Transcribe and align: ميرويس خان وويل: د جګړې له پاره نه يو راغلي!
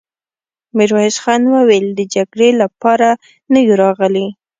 ميرويس 0.77 1.17
خان 1.23 1.41
وويل: 1.51 1.85
د 1.93 1.99
جګړې 2.15 2.49
له 2.59 2.67
پاره 2.81 3.11
نه 3.51 3.59
يو 3.65 3.73
راغلي! 3.83 4.27